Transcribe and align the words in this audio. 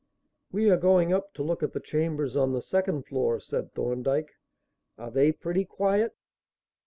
"We 0.51 0.67
are 0.71 0.77
going 0.77 1.13
up 1.13 1.31
to 1.35 1.43
look 1.43 1.61
at 1.61 1.73
the 1.73 1.79
chambers 1.79 2.35
on 2.35 2.53
the 2.53 2.61
second 2.63 3.03
floor," 3.05 3.39
said 3.39 3.71
Thorndyke. 3.75 4.31
"Are 4.97 5.11
they 5.11 5.31
pretty 5.31 5.63
quiet?" 5.63 6.15